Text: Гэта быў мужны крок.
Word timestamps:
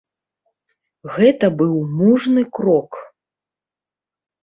Гэта 1.17 1.45
быў 1.61 1.75
мужны 2.01 2.41
крок. 2.59 2.91